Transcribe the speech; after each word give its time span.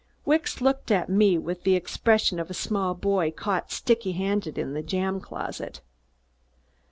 Wicks 0.25 0.61
looked 0.61 0.89
at 0.89 1.09
me 1.09 1.37
with 1.37 1.61
the 1.61 1.75
expression 1.75 2.39
of 2.39 2.49
a 2.49 2.55
small 2.55 2.95
boy 2.95 3.29
caught 3.29 3.71
sticky 3.71 4.13
handed 4.13 4.57
in 4.57 4.73
the 4.73 4.81
jam 4.81 5.19
closet. 5.21 5.81